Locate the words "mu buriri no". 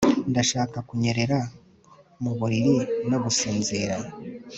2.23-3.17